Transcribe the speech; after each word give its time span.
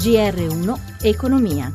GR1 0.00 0.78
Economia. 1.02 1.70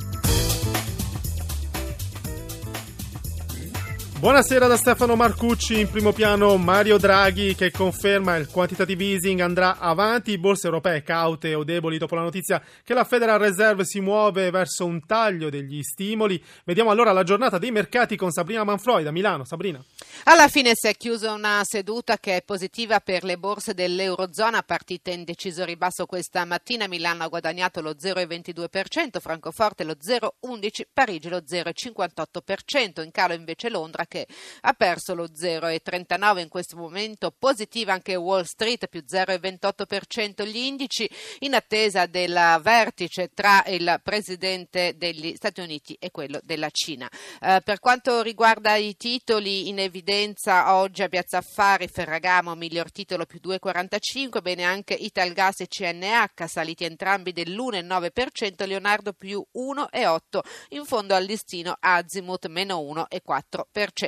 Buonasera 4.26 4.66
da 4.66 4.76
Stefano 4.76 5.16
Marcucci, 5.16 5.82
in 5.82 5.88
primo 5.92 6.12
piano 6.12 6.58
Mario 6.58 6.98
Draghi 6.98 7.54
che 7.54 7.70
conferma 7.70 8.38
il 8.38 8.48
quantitative 8.48 9.04
easing 9.04 9.40
andrà 9.40 9.78
avanti, 9.78 10.40
borse 10.40 10.66
europee 10.66 11.04
caute 11.04 11.54
o 11.54 11.64
deboli 11.64 12.00
dopo 12.00 12.16
la 12.16 12.24
notizia 12.24 12.60
che 12.84 12.96
la 12.96 13.04
Federal 13.04 13.38
Reserve 13.38 13.86
si 13.86 14.00
muove 14.00 14.50
verso 14.50 14.84
un 14.84 15.06
taglio 15.06 15.52
degli 15.52 15.84
stimoli. 15.84 16.44
Vediamo 16.64 16.90
allora 16.90 17.12
la 17.12 17.22
giornata 17.22 17.60
dei 17.60 17.70
mercati 17.70 18.16
con 18.16 18.32
Sabrina 18.32 18.64
Manfroi 18.64 19.04
da 19.04 19.12
Milano. 19.12 19.46
Sabrina. 19.46 19.80
Alla 20.24 20.48
fine 20.48 20.72
si 20.74 20.88
è 20.88 20.96
chiusa 20.96 21.32
una 21.32 21.62
seduta 21.64 22.18
che 22.18 22.38
è 22.38 22.42
positiva 22.42 23.02
per 23.02 23.24
le 23.24 23.38
borse 23.38 23.76
dell'Eurozona, 23.76 24.64
partita 24.64 25.12
in 25.12 25.24
deciso 25.24 25.64
ribasso 25.64 26.08
questa 26.08 26.46
mattina. 26.46 26.88
Milano 26.88 27.26
ha 27.26 27.28
guadagnato 27.28 27.80
lo 27.80 27.92
0,22%, 27.92 29.20
Francoforte 29.20 29.84
lo 29.84 29.94
0,11%, 30.04 30.82
Parigi 30.92 31.30
lo 31.30 31.44
0,58%, 31.48 33.04
in 33.04 33.12
calo 33.12 33.34
invece 33.36 33.70
Londra 33.70 34.04
che 34.08 34.15
ha 34.62 34.74
perso 34.74 35.16
lo 35.16 35.26
0,39% 35.26 36.40
in 36.40 36.50
questo 36.50 36.78
momento. 36.78 37.34
Positiva 37.38 37.94
anche 37.94 38.16
Wall 38.16 38.44
Street 38.44 38.88
più 38.88 39.04
0,28% 39.08 40.46
gli 40.46 40.58
indici 40.58 41.10
in 41.40 41.56
attesa 41.56 42.06
del 42.06 42.60
vertice 42.62 43.32
tra 43.34 43.64
il 43.68 44.00
presidente 44.04 44.96
degli 44.98 45.36
Stati 45.36 45.62
Uniti 45.62 45.96
e 46.00 46.12
quello 46.12 46.40
della 46.44 46.70
Cina. 46.70 47.10
Eh, 47.42 47.62
per 47.64 47.80
quanto 47.80 48.22
riguarda 48.22 48.76
i 48.76 48.96
titoli 48.96 49.68
in 49.70 49.80
evidenza 49.80 50.74
oggi 50.76 51.04
a 51.04 51.10
Piazza 51.10 51.38
Affari 51.38 51.88
Ferragamo 51.88 52.56
miglior 52.56 52.92
titolo 52.92 53.26
più 53.26 53.40
2,45, 53.44 54.42
bene 54.42 54.64
anche 54.64 54.94
Italgas 54.94 55.62
e 55.62 55.68
CNH 55.68 56.46
saliti 56.46 56.86
entrambi 56.86 57.32
dell'1,9%, 57.32 58.66
Leonardo 58.66 59.14
più 59.14 59.46
1,8%, 59.54 60.40
in 60.70 60.86
fondo 60.86 61.16
al 61.16 61.24
listino 61.24 61.76
Azimut 61.80 62.48
meno 62.48 62.80
1,4%. 62.80 64.05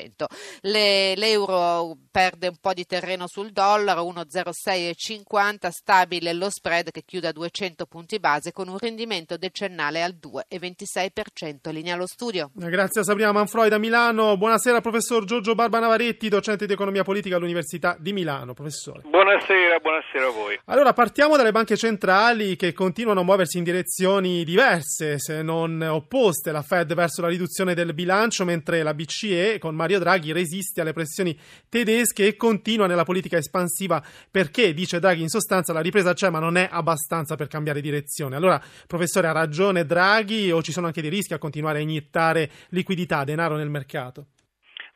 Le, 0.62 1.16
l'euro 1.16 1.98
perde 2.12 2.48
un 2.48 2.58
po' 2.62 2.74
di 2.74 2.86
terreno 2.86 3.26
sul 3.28 3.52
dollaro, 3.52 4.04
1,0650, 4.04 5.70
stabile 5.70 6.34
lo 6.34 6.50
spread 6.50 6.92
che 6.92 7.04
chiude 7.04 7.28
a 7.28 7.32
200 7.32 7.86
punti 7.86 8.20
base 8.20 8.52
con 8.52 8.68
un 8.68 8.78
rendimento 8.78 9.38
decennale 9.38 10.04
al 10.04 10.16
2,26%. 10.22 11.72
Linea 11.72 11.96
allo 11.96 12.08
studio. 12.08 12.52
Grazie 12.54 13.02
a 13.02 13.04
Sabrina 13.04 13.32
Manfroi 13.32 13.70
da 13.70 13.78
Milano. 13.78 14.38
Buonasera 14.38 14.82
professor 14.82 15.26
Giorgio 15.26 15.56
Barbana 15.56 15.88
Navaretti, 15.88 16.28
docente 16.28 16.66
di 16.66 16.74
economia 16.74 17.04
politica 17.04 17.38
all'Università 17.38 17.96
di 17.98 18.12
Milano. 18.12 18.54
Professore. 18.54 19.04
Buonasera, 19.06 19.80
buonasera 19.80 20.28
a 20.28 20.32
voi. 20.32 20.60
Allora, 20.66 20.92
partiamo 20.92 21.38
dalle 21.38 21.52
banche 21.52 21.78
centrali 21.78 22.56
che 22.58 22.74
continuano 22.74 23.22
a 23.22 23.24
muoversi 23.24 23.58
in 23.58 23.64
direzioni 23.64 24.44
diverse, 24.44 25.18
se 25.18 25.42
non 25.42 25.82
opposte. 25.82 26.52
La 26.52 26.62
Fed 26.62 26.94
verso 26.94 27.22
la 27.22 27.30
riduzione 27.30 27.74
del 27.74 27.94
bilancio, 27.94 28.44
mentre 28.44 28.84
la 28.84 28.94
BCE 28.94 29.58
con 29.60 29.76
Mario 29.78 30.00
Draghi 30.00 30.34
resiste 30.34 30.82
alle 30.82 30.92
pressioni 30.92 31.38
tedesche 31.70 32.28
e 32.28 32.36
continua 32.36 32.88
nella 32.88 33.06
politica 33.06 33.38
espansiva 33.38 34.04
perché, 34.30 34.74
dice 34.74 35.00
Draghi, 35.00 35.22
in 35.22 35.30
sostanza 35.30 35.72
la 35.72 35.80
ripresa 35.80 36.14
c'è 36.14 36.30
ma 36.30 36.40
non 36.40 36.58
è 36.58 36.68
abbastanza 36.70 37.36
per 37.36 37.48
cambiare 37.48 37.80
direzione. 37.80 38.36
Allora, 38.36 38.62
professore, 38.86 39.28
ha 39.28 39.32
ragione 39.32 39.86
Draghi 39.86 40.52
o 40.52 40.62
ci 40.62 40.74
sono 40.74 40.88
anche 40.88 41.02
dei 41.02 41.10
rischi 41.10 41.34
a 41.34 41.38
continuare 41.38 41.80
a 41.80 41.82
iniettare 41.82 42.52
liquidità, 42.70 43.24
denaro 43.24 43.56
nel 43.56 43.70
mercato? 43.70 44.26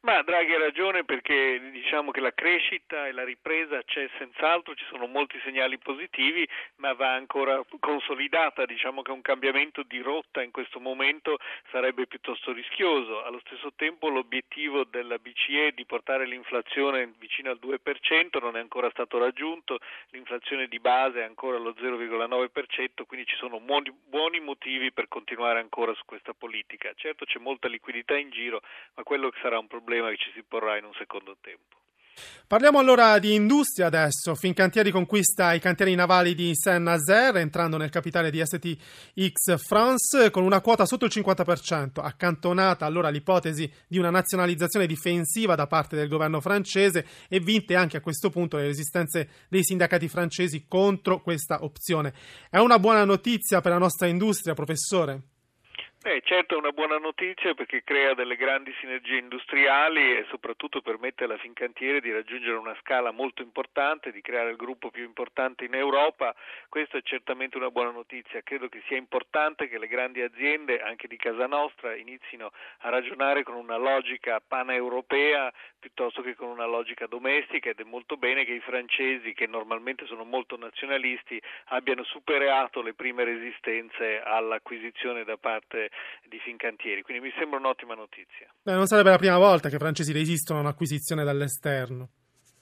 Ma 0.03 0.23
Draghi 0.23 0.55
ha 0.55 0.57
ragione 0.57 1.03
perché 1.03 1.61
diciamo 1.69 2.09
che 2.09 2.21
la 2.21 2.33
crescita 2.33 3.05
e 3.05 3.11
la 3.11 3.23
ripresa 3.23 3.83
c'è 3.83 4.09
senz'altro, 4.17 4.73
ci 4.73 4.83
sono 4.85 5.05
molti 5.05 5.39
segnali 5.43 5.77
positivi, 5.77 6.47
ma 6.77 6.93
va 6.93 7.13
ancora 7.13 7.63
consolidata, 7.79 8.65
diciamo 8.65 9.03
che 9.03 9.11
un 9.11 9.21
cambiamento 9.21 9.83
di 9.83 10.01
rotta 10.01 10.41
in 10.41 10.49
questo 10.49 10.79
momento 10.79 11.37
sarebbe 11.69 12.07
piuttosto 12.07 12.51
rischioso. 12.51 13.23
Allo 13.23 13.39
stesso 13.45 13.73
tempo 13.75 14.09
l'obiettivo 14.09 14.85
della 14.85 15.19
BCE 15.19 15.73
di 15.75 15.85
portare 15.85 16.25
l'inflazione 16.25 17.13
vicino 17.19 17.51
al 17.51 17.59
2% 17.61 18.41
non 18.41 18.57
è 18.57 18.59
ancora 18.59 18.89
stato 18.89 19.19
raggiunto, 19.19 19.77
l'inflazione 20.09 20.67
di 20.67 20.79
base 20.79 21.19
è 21.19 21.25
ancora 21.25 21.57
allo 21.57 21.75
0,9%, 21.79 23.05
quindi 23.05 23.27
ci 23.27 23.35
sono 23.35 23.59
buoni, 23.59 24.39
motivi 24.39 24.91
per 24.91 25.07
continuare 25.07 25.59
ancora 25.59 25.93
su 25.93 26.05
questa 26.05 26.33
politica. 26.33 26.91
Certo 26.95 27.25
c'è 27.25 27.37
molta 27.37 27.67
liquidità 27.67 28.17
in 28.17 28.31
giro, 28.31 28.63
ma 28.95 29.03
quello 29.03 29.31
sarà 29.39 29.59
un 29.59 29.67
problema 29.67 29.89
problema 29.91 30.09
che 30.09 30.17
ci 30.17 30.31
si 30.33 30.43
porrà 30.47 30.77
in 30.77 30.85
un 30.85 30.93
secondo 30.97 31.35
tempo. 31.41 31.79
Parliamo 32.47 32.79
allora 32.79 33.19
di 33.19 33.33
industria 33.33 33.87
adesso. 33.87 34.35
Fincantieri 34.35 34.89
conquista 34.91 35.53
i 35.53 35.59
cantieri 35.59 35.95
navali 35.95 36.33
di 36.33 36.51
Saint-Nazaire 36.53 37.41
entrando 37.41 37.77
nel 37.77 37.89
capitale 37.89 38.29
di 38.29 38.41
STX 38.41 39.57
France 39.57 40.29
con 40.29 40.43
una 40.43 40.61
quota 40.61 40.85
sotto 40.85 41.05
il 41.05 41.11
50%, 41.13 42.01
accantonata 42.01 42.85
allora 42.85 43.09
l'ipotesi 43.09 43.69
di 43.87 43.97
una 43.97 44.09
nazionalizzazione 44.09 44.85
difensiva 44.85 45.55
da 45.55 45.67
parte 45.67 45.95
del 45.97 46.07
governo 46.07 46.39
francese 46.39 47.05
e 47.27 47.39
vinte 47.39 47.75
anche 47.75 47.97
a 47.97 48.01
questo 48.01 48.29
punto 48.29 48.57
le 48.57 48.67
resistenze 48.67 49.29
dei 49.49 49.63
sindacati 49.63 50.07
francesi 50.07 50.65
contro 50.67 51.21
questa 51.21 51.63
opzione. 51.63 52.13
È 52.49 52.59
una 52.59 52.79
buona 52.79 53.03
notizia 53.03 53.59
per 53.61 53.71
la 53.71 53.77
nostra 53.77 54.07
industria, 54.07 54.53
professore? 54.53 55.21
Beh, 56.03 56.21
certo 56.23 56.55
è 56.55 56.57
una 56.57 56.71
buona 56.71 56.97
notizia 56.97 57.53
perché 57.53 57.83
crea 57.83 58.15
delle 58.15 58.35
grandi 58.35 58.73
sinergie 58.79 59.17
industriali 59.17 60.17
e 60.17 60.25
soprattutto 60.29 60.81
permette 60.81 61.25
alla 61.25 61.37
Fincantiere 61.37 62.01
di 62.01 62.11
raggiungere 62.11 62.57
una 62.57 62.75
scala 62.79 63.11
molto 63.11 63.43
importante, 63.43 64.11
di 64.11 64.19
creare 64.19 64.49
il 64.49 64.55
gruppo 64.55 64.89
più 64.89 65.03
importante 65.03 65.65
in 65.65 65.75
Europa. 65.75 66.33
Questa 66.69 66.97
è 66.97 67.03
certamente 67.03 67.57
una 67.57 67.69
buona 67.69 67.91
notizia. 67.91 68.41
Credo 68.41 68.67
che 68.67 68.81
sia 68.87 68.97
importante 68.97 69.69
che 69.69 69.77
le 69.77 69.85
grandi 69.85 70.21
aziende, 70.21 70.81
anche 70.81 71.07
di 71.07 71.17
casa 71.17 71.45
nostra, 71.45 71.95
inizino 71.95 72.51
a 72.79 72.89
ragionare 72.89 73.43
con 73.43 73.53
una 73.53 73.77
logica 73.77 74.41
paneuropea 74.41 75.53
piuttosto 75.77 76.23
che 76.23 76.35
con 76.35 76.47
una 76.47 76.65
logica 76.65 77.05
domestica 77.05 77.69
ed 77.69 77.79
è 77.79 77.83
molto 77.83 78.17
bene 78.17 78.43
che 78.43 78.53
i 78.53 78.59
francesi, 78.59 79.33
che 79.33 79.45
normalmente 79.45 80.07
sono 80.07 80.23
molto 80.23 80.57
nazionalisti, 80.57 81.39
abbiano 81.65 82.03
superato 82.03 82.81
le 82.81 82.95
prime 82.95 83.23
resistenze 83.23 84.21
all'acquisizione 84.21 85.23
da 85.23 85.37
parte 85.37 85.89
di 86.27 86.39
Fincantieri, 86.39 87.01
quindi 87.01 87.23
mi 87.27 87.33
sembra 87.37 87.59
un'ottima 87.59 87.93
notizia. 87.93 88.53
Beh, 88.61 88.73
non 88.73 88.87
sarebbe 88.87 89.09
la 89.09 89.17
prima 89.17 89.37
volta 89.37 89.69
che 89.69 89.75
i 89.75 89.79
francesi 89.79 90.11
resistono 90.11 90.59
a 90.59 90.61
un'acquisizione 90.61 91.23
dall'esterno. 91.23 92.09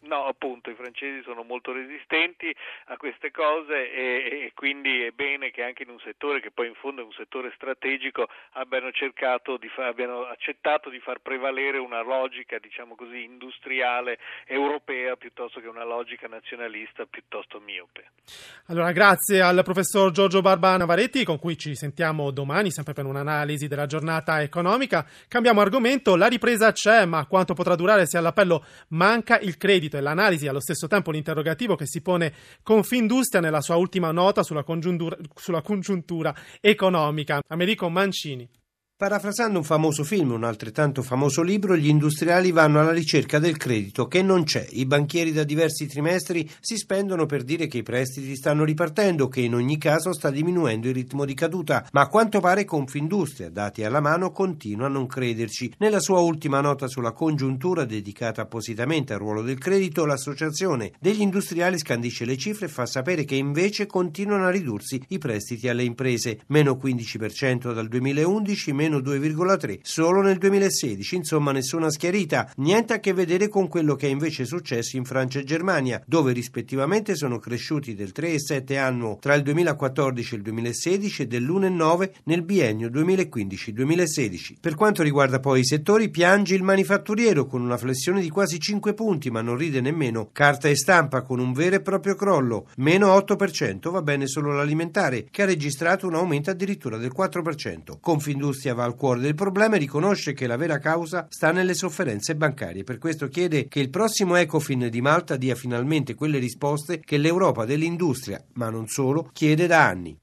No, 0.09 0.25
appunto, 0.25 0.71
i 0.71 0.73
francesi 0.73 1.21
sono 1.21 1.43
molto 1.43 1.71
resistenti 1.71 2.51
a 2.85 2.97
queste 2.97 3.29
cose 3.29 3.93
e, 3.93 4.45
e, 4.45 4.51
quindi 4.55 5.03
è 5.03 5.11
bene 5.11 5.51
che 5.51 5.61
anche 5.61 5.83
in 5.83 5.89
un 5.89 5.99
settore 5.99 6.41
che 6.41 6.49
poi 6.49 6.65
in 6.65 6.73
fondo 6.73 7.01
è 7.01 7.03
un 7.03 7.11
settore 7.11 7.51
strategico 7.53 8.27
abbiano 8.53 8.89
di 8.89 9.69
fa, 9.69 9.85
abbiano 9.85 10.23
accettato 10.23 10.89
di 10.89 10.99
far 10.99 11.19
prevalere 11.19 11.77
una 11.77 12.01
logica, 12.01 12.57
diciamo 12.57 12.95
così, 12.95 13.21
industriale 13.21 14.17
europea 14.47 15.15
piuttosto 15.15 15.59
che 15.59 15.67
una 15.67 15.85
logica 15.85 16.27
nazionalista 16.27 17.05
piuttosto 17.05 17.59
miope. 17.59 18.09
Allora, 18.69 18.91
grazie 18.91 19.41
al 19.41 19.61
professor 19.63 20.09
Giorgio 20.09 20.41
Barba 20.41 20.75
Navaretti 20.75 21.23
con 21.23 21.37
cui 21.37 21.55
ci 21.55 21.75
sentiamo 21.75 22.31
domani 22.31 22.71
sempre 22.71 22.93
per 22.93 23.05
un'analisi 23.05 23.67
della 23.67 23.85
giornata 23.85 24.41
economica. 24.41 25.05
Cambiamo 25.27 25.61
argomento, 25.61 26.15
la 26.15 26.27
ripresa 26.27 26.71
c'è, 26.71 27.05
ma 27.05 27.27
quanto 27.27 27.53
potrà 27.53 27.75
durare 27.75 28.07
se 28.07 28.17
all'appello 28.17 28.65
manca 28.89 29.37
il 29.37 29.55
credito 29.57 29.97
e 29.99 30.01
l'analisi 30.01 30.45
e 30.45 30.49
allo 30.49 30.59
stesso 30.59 30.87
tempo 30.87 31.11
l'interrogativo 31.11 31.75
che 31.75 31.85
si 31.85 32.01
pone 32.01 32.33
Confindustria 32.63 33.41
nella 33.41 33.61
sua 33.61 33.75
ultima 33.75 34.11
nota 34.11 34.43
sulla 34.43 34.63
congiuntura, 34.63 35.15
sulla 35.35 35.61
congiuntura 35.61 36.33
economica. 36.59 37.41
Americo 37.47 37.89
Mancini. 37.89 38.49
Parafrasando 38.99 39.59
un 39.59 39.63
famoso 39.63 40.03
film, 40.03 40.31
un 40.31 40.43
altrettanto 40.43 41.01
famoso 41.03 41.41
libro, 41.41 41.77
gli 41.77 41.87
industriali 41.87 42.51
vanno 42.51 42.81
alla 42.81 42.91
ricerca 42.91 43.39
del 43.39 43.55
credito 43.55 44.09
che 44.09 44.21
non 44.21 44.43
c'è. 44.43 44.67
I 44.71 44.85
banchieri 44.85 45.31
da 45.31 45.45
diversi 45.45 45.87
trimestri 45.87 46.51
si 46.59 46.75
spendono 46.75 47.25
per 47.25 47.43
dire 47.43 47.67
che 47.67 47.77
i 47.77 47.81
prestiti 47.81 48.35
stanno 48.35 48.65
ripartendo, 48.65 49.29
che 49.29 49.39
in 49.39 49.55
ogni 49.55 49.77
caso 49.77 50.11
sta 50.11 50.29
diminuendo 50.29 50.89
il 50.89 50.95
ritmo 50.95 51.23
di 51.23 51.33
caduta, 51.33 51.87
ma 51.93 52.01
a 52.01 52.07
quanto 52.09 52.41
pare 52.41 52.65
Confindustria, 52.65 53.49
dati 53.49 53.85
alla 53.85 54.01
mano, 54.01 54.31
continua 54.31 54.87
a 54.87 54.89
non 54.89 55.07
crederci. 55.07 55.75
Nella 55.77 56.01
sua 56.01 56.19
ultima 56.19 56.59
nota 56.59 56.89
sulla 56.89 57.13
congiuntura 57.13 57.85
dedicata 57.85 58.41
appositamente 58.41 59.13
al 59.13 59.19
ruolo 59.19 59.43
del 59.43 59.59
credito, 59.59 60.05
l'associazione 60.05 60.91
degli 60.99 61.21
industriali 61.21 61.77
scandisce 61.77 62.25
le 62.25 62.35
cifre 62.35 62.65
e 62.65 62.69
fa 62.69 62.85
sapere 62.85 63.23
che 63.23 63.35
invece 63.35 63.85
continuano 63.85 64.47
a 64.47 64.51
ridursi 64.51 65.01
i 65.07 65.19
prestiti 65.19 65.69
alle 65.69 65.83
imprese, 65.83 66.41
meno 66.47 66.73
15% 66.73 67.73
dal 67.73 67.87
2011, 67.87 68.73
meno 68.73 68.87
meno 68.89 68.97
2,3 68.97 69.79
solo 69.83 70.21
nel 70.21 70.39
2016, 70.39 71.15
insomma 71.15 71.51
nessuna 71.51 71.91
schiarita, 71.91 72.51
niente 72.57 72.93
a 72.93 72.99
che 72.99 73.13
vedere 73.13 73.47
con 73.47 73.67
quello 73.67 73.95
che 73.95 74.07
è 74.07 74.09
invece 74.09 74.45
successo 74.45 74.97
in 74.97 75.05
Francia 75.05 75.39
e 75.39 75.43
Germania, 75.43 76.01
dove 76.07 76.33
rispettivamente 76.33 77.15
sono 77.15 77.37
cresciuti 77.37 77.93
del 77.93 78.11
3,7 78.15 78.77
annuo 78.77 79.17
tra 79.21 79.35
il 79.35 79.43
2014 79.43 80.33
e 80.33 80.37
il 80.37 80.43
2016 80.43 81.21
e 81.21 81.27
dell'1,9 81.27 82.09
nel 82.23 82.41
biennio 82.41 82.89
2015-2016. 82.89 84.55
Per 84.59 84.73
quanto 84.73 85.03
riguarda 85.03 85.39
poi 85.39 85.59
i 85.59 85.65
settori, 85.65 86.09
piange 86.09 86.55
il 86.55 86.63
manifatturiero 86.63 87.45
con 87.45 87.61
una 87.61 87.77
flessione 87.77 88.21
di 88.21 88.29
quasi 88.29 88.59
5 88.59 88.93
punti, 88.95 89.29
ma 89.29 89.41
non 89.41 89.57
ride 89.57 89.81
nemmeno 89.81 90.29
carta 90.31 90.67
e 90.67 90.75
stampa 90.75 91.21
con 91.21 91.39
un 91.39 91.53
vero 91.53 91.75
e 91.75 91.81
proprio 91.81 92.15
crollo, 92.15 92.67
meno 92.77 93.15
8%, 93.15 93.91
va 93.91 94.01
bene 94.01 94.25
solo 94.25 94.53
l'alimentare, 94.53 95.27
che 95.29 95.43
ha 95.43 95.45
registrato 95.45 96.07
un 96.07 96.15
aumento 96.15 96.49
addirittura 96.49 96.97
del 96.97 97.11
4%. 97.15 97.97
Confindustria 97.99 98.73
va 98.79 98.85
al 98.85 98.95
cuore 98.95 99.19
del 99.19 99.35
problema 99.35 99.75
e 99.75 99.79
riconosce 99.79 100.31
che 100.31 100.47
la 100.47 100.55
vera 100.55 100.79
causa 100.79 101.27
sta 101.29 101.51
nelle 101.51 101.73
sofferenze 101.73 102.35
bancarie. 102.35 102.85
Per 102.85 102.97
questo 102.97 103.27
chiede 103.27 103.67
che 103.67 103.81
il 103.81 103.89
prossimo 103.89 104.37
Ecofin 104.37 104.87
di 104.89 105.01
Malta 105.01 105.35
dia 105.35 105.55
finalmente 105.55 106.15
quelle 106.15 106.39
risposte 106.39 107.01
che 107.01 107.17
l'Europa 107.17 107.65
dell'industria, 107.65 108.41
ma 108.53 108.69
non 108.69 108.87
solo, 108.87 109.29
chiede 109.33 109.67
da 109.67 109.85
anni. 109.85 110.17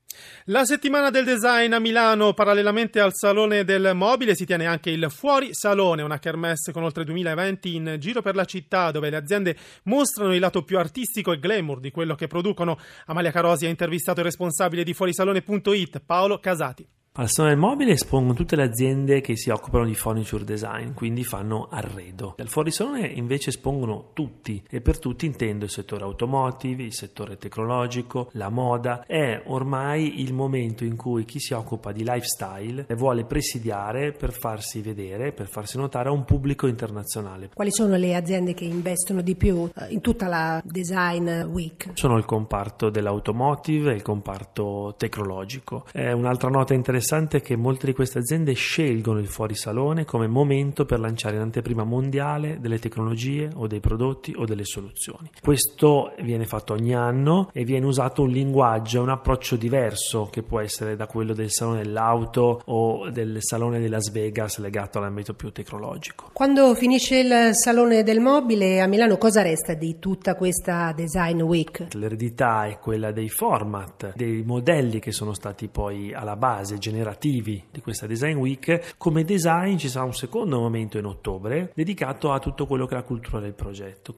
La 0.44 0.64
settimana 0.64 1.11
del 1.11 1.26
design 1.26 1.75
a 1.75 1.79
Milano, 1.79 2.32
parallelamente 2.32 2.99
al 2.99 3.11
Salone 3.12 3.64
del 3.64 3.91
Mobile, 3.94 4.35
si 4.35 4.47
tiene 4.47 4.64
anche 4.64 4.88
il 4.88 5.11
Fuori 5.11 5.50
Salone, 5.52 6.00
una 6.00 6.19
kermesse 6.19 6.73
con 6.73 6.82
oltre 6.82 7.05
2000 7.05 7.31
eventi 7.31 7.75
in 7.75 7.97
giro 7.99 8.23
per 8.23 8.35
la 8.35 8.47
città, 8.47 8.91
dove 8.91 9.11
le 9.11 9.17
aziende 9.17 9.55
mostrano 9.82 10.32
il 10.32 10.41
lato 10.41 10.62
più 10.62 10.79
artistico 10.79 11.32
e 11.32 11.38
glamour 11.38 11.81
di 11.81 11.91
quello 11.91 12.14
che 12.14 12.26
producono. 12.26 12.79
Amalia 13.05 13.31
Carosi 13.31 13.67
ha 13.67 13.69
intervistato 13.69 14.20
il 14.20 14.26
responsabile 14.26 14.82
di 14.82 14.94
fuorisalone.it, 14.94 16.00
Paolo 16.06 16.38
Casati. 16.38 16.96
Al 17.19 17.31
Salone 17.31 17.55
del 17.55 17.63
Mobile 17.63 17.93
espongono 17.93 18.35
tutte 18.35 18.57
le 18.57 18.65
aziende 18.65 19.23
che 19.23 19.39
si 19.39 19.49
occupano 19.49 19.87
di 19.87 19.95
furniture 19.95 20.45
design, 20.45 20.93
quindi 20.93 21.25
fanno 21.25 21.67
arredo. 21.71 22.35
Al 22.37 22.49
fuorisalone 22.49 23.07
invece 23.07 23.49
espongono 23.49 24.11
tutti 24.13 24.63
e 24.69 24.83
per 24.83 24.99
tutti 24.99 25.25
intendo 25.25 25.65
il 25.65 25.71
settore 25.71 26.05
automotive, 26.05 26.83
il 26.83 26.93
settore 26.93 27.39
tecnologico, 27.39 28.29
la 28.33 28.51
moda. 28.51 29.07
È 29.07 29.45
ormai 29.47 30.21
il 30.21 30.35
momento 30.35 30.85
in 30.85 30.97
cui 30.97 31.25
chi 31.25 31.41
si 31.41 31.55
occupa 31.55 31.91
di 31.91 32.01
lifestyle 32.01 32.85
vuole 32.95 33.25
presidiare 33.25 34.12
per 34.12 34.33
farsi 34.33 34.83
vedere, 34.83 35.33
per 35.33 35.49
farsi 35.49 35.79
notare 35.79 36.11
a 36.11 36.12
un 36.12 36.27
pubblico 36.27 36.67
internazionale. 36.67 37.49
Quali 37.55 37.73
sono 37.73 37.97
le 37.97 38.15
aziende 38.15 38.53
che 38.53 38.67
investono 38.67 39.23
di 39.23 39.37
più 39.37 39.67
eh, 39.75 39.87
in 39.89 40.03
tutta 40.03 40.27
la 40.27 40.61
design 40.62 41.31
week? 41.45 41.93
Sono 41.95 42.19
il 42.19 42.27
comparto 42.27 42.91
dell'automotive 42.91 43.93
e 43.93 43.95
il 43.95 44.03
comparto 44.03 44.95
tecnologico. 44.99 45.87
È 45.91 46.12
un'altra 46.12 46.51
nota 46.51 46.75
interessante 46.75 47.05
interessante 47.06 47.37
è 47.37 47.41
che 47.41 47.55
molte 47.55 47.87
di 47.87 47.93
queste 47.93 48.19
aziende 48.19 48.53
scelgono 48.55 49.20
il 49.20 49.29
fuorisalone 49.29 50.05
come 50.05 50.26
momento 50.26 50.85
per 50.85 50.99
lanciare 50.99 51.37
in 51.37 51.43
anteprima 51.43 51.85
mondiale 51.85 52.58
delle 52.58 52.81
tecnologie 52.81 53.49
o 53.55 53.69
dei 53.69 53.79
prodotti 53.79 54.35
o 54.37 54.44
delle 54.44 54.64
soluzioni. 54.64 55.31
Questo 55.41 56.12
viene 56.23 56.47
fatto 56.47 56.73
ogni 56.73 56.97
anno 56.97 57.50
e 57.53 57.62
viene 57.62 57.87
usato 57.87 58.23
un 58.23 58.31
linguaggio, 58.31 59.03
un 59.03 59.11
approccio 59.11 59.55
diverso 59.55 60.29
che 60.32 60.43
può 60.43 60.58
essere 60.58 60.97
da 60.97 61.06
quello 61.06 61.32
del 61.32 61.50
salone 61.50 61.82
dell'auto 61.82 62.62
o 62.64 63.09
del 63.11 63.37
salone 63.38 63.79
di 63.79 63.88
Las 63.88 64.11
Vegas 64.11 64.59
legato 64.59 64.99
all'ambito 64.99 65.35
più 65.35 65.52
tecnologico. 65.52 66.31
Quando 66.32 66.75
finisce 66.75 67.19
il 67.19 67.55
salone 67.55 68.02
del 68.02 68.19
mobile 68.19 68.81
a 68.81 68.88
Milano 68.88 69.17
cosa 69.17 69.43
resta 69.43 69.75
di 69.75 70.00
tutta 70.00 70.35
questa 70.35 70.93
design 70.93 71.41
week? 71.43 71.94
L'eredità 71.94 72.67
è 72.67 72.79
quella 72.81 73.12
dei 73.12 73.29
format, 73.29 74.12
dei 74.17 74.43
modelli 74.44 74.99
che 74.99 75.12
sono 75.12 75.35
stati 75.35 75.69
poi 75.69 76.12
alla 76.12 76.35
base 76.35 76.79
generati 76.79 76.94
generativi 76.97 77.63
di 77.71 77.81
questa 77.81 78.07
Design 78.07 78.39
Week, 78.39 78.95
come 78.97 79.25
design 79.25 79.77
ci 79.77 79.89
sarà 79.89 80.07
un 80.07 80.15
secondo 80.15 80.59
momento 80.59 80.97
in 80.97 81.05
ottobre 81.05 81.71
dedicato 81.75 82.33
a 82.33 82.39
tutto 82.39 82.67
quello 82.67 82.87
che 82.87 82.95
è 82.95 82.99
la 82.99 83.05
cultura 83.05 83.41
del 83.41 83.55
progetto. 83.55 84.15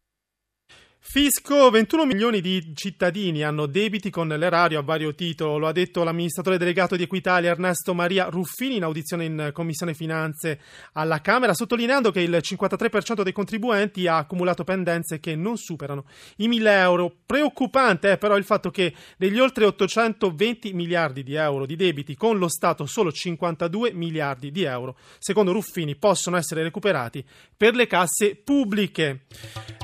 Fisco, 1.00 1.70
21 1.70 2.04
milioni 2.04 2.42
di 2.42 2.72
cittadini 2.74 3.42
hanno 3.42 3.64
debiti 3.64 4.10
con 4.10 4.28
l'erario 4.28 4.78
a 4.78 4.82
vario 4.82 5.14
titolo, 5.14 5.56
lo 5.56 5.66
ha 5.66 5.72
detto 5.72 6.04
l'amministratore 6.04 6.58
delegato 6.58 6.96
di 6.96 7.04
Equitalia 7.04 7.50
Ernesto 7.50 7.94
Maria 7.94 8.26
Ruffini 8.26 8.76
in 8.76 8.82
audizione 8.82 9.24
in 9.24 9.50
Commissione 9.54 9.94
Finanze 9.94 10.60
alla 10.92 11.22
Camera, 11.22 11.54
sottolineando 11.54 12.10
che 12.10 12.20
il 12.20 12.38
53% 12.38 13.22
dei 13.22 13.32
contribuenti 13.32 14.06
ha 14.06 14.18
accumulato 14.18 14.64
pendenze 14.64 15.18
che 15.18 15.34
non 15.34 15.56
superano 15.56 16.04
i 16.38 16.48
1000 16.48 16.78
euro. 16.78 17.14
Preoccupante 17.24 18.12
è 18.12 18.18
però 18.18 18.36
il 18.36 18.44
fatto 18.44 18.70
che 18.70 18.92
degli 19.16 19.38
oltre 19.38 19.64
820 19.64 20.74
miliardi 20.74 21.22
di 21.22 21.36
euro 21.36 21.64
di 21.64 21.76
debiti 21.76 22.16
con 22.16 22.36
lo 22.36 22.48
Stato 22.48 22.84
solo 22.84 23.12
52 23.12 23.92
miliardi 23.94 24.50
di 24.50 24.64
euro, 24.64 24.98
secondo 25.18 25.52
Ruffini, 25.52 25.96
possono 25.96 26.36
essere 26.36 26.62
recuperati 26.62 27.24
per 27.56 27.74
le 27.74 27.86
casse 27.86 28.36
pubbliche. 28.36 29.20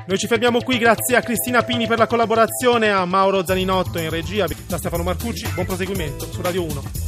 Noi 0.07 0.19
ci 0.19 0.27
fermiamo 0.27 0.61
qui, 0.61 0.77
grazie 1.05 1.17
a 1.17 1.21
Cristina 1.21 1.61
Pini 1.61 1.85
per 1.85 1.99
la 1.99 2.07
collaborazione, 2.07 2.89
a 2.89 3.05
Mauro 3.05 3.45
Zaninotto 3.45 3.99
in 3.99 4.09
regia, 4.09 4.47
da 4.65 4.77
Stefano 4.79 5.03
Marcucci, 5.03 5.47
buon 5.53 5.67
proseguimento 5.67 6.25
su 6.25 6.41
Radio 6.41 6.63
1. 6.63 7.04